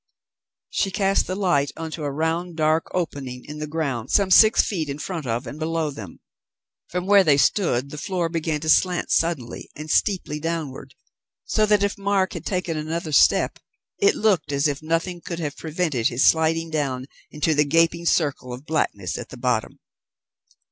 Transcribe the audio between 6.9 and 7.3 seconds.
where